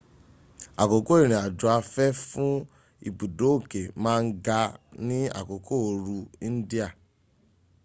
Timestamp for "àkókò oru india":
5.39-6.87